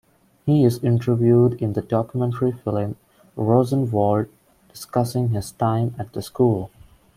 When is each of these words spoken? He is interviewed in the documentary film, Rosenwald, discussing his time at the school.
He 0.47 0.63
is 0.65 0.83
interviewed 0.83 1.61
in 1.61 1.73
the 1.73 1.81
documentary 1.83 2.53
film, 2.53 2.95
Rosenwald, 3.35 4.29
discussing 4.73 5.29
his 5.29 5.51
time 5.51 5.93
at 5.99 6.13
the 6.13 6.23
school. 6.23 6.71